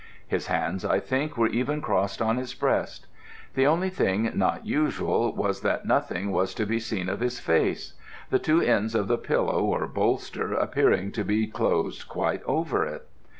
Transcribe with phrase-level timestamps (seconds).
[0.27, 3.05] His hands, I think, were even crossed on his breast.
[3.53, 7.93] The only thing not usual was that nothing was to be seen of his face,
[8.31, 13.07] the two ends of the pillow or bolster appearing to be closed quite over it.